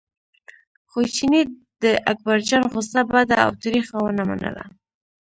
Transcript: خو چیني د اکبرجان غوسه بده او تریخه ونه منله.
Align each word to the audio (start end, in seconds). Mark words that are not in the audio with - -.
خو 0.89 0.99
چیني 1.15 1.41
د 1.83 1.85
اکبرجان 2.11 2.63
غوسه 2.71 3.01
بده 3.11 3.35
او 3.45 3.51
تریخه 3.63 3.95
ونه 4.01 4.23
منله. 4.29 4.63